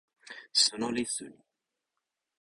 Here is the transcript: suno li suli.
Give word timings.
suno 0.61 0.87
li 0.95 1.03
suli. 1.13 1.39